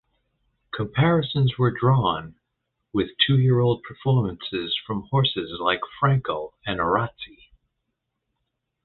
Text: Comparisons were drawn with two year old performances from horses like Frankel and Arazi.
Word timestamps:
Comparisons 0.73 1.59
were 1.59 1.69
drawn 1.69 2.33
with 2.91 3.09
two 3.23 3.37
year 3.37 3.59
old 3.59 3.83
performances 3.83 4.75
from 4.87 5.03
horses 5.11 5.51
like 5.59 5.81
Frankel 6.01 6.53
and 6.65 6.79
Arazi. 6.79 7.51